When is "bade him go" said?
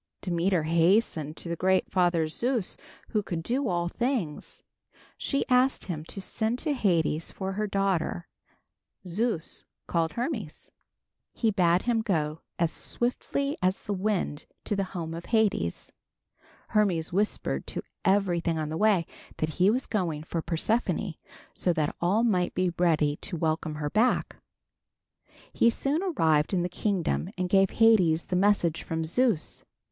11.51-12.41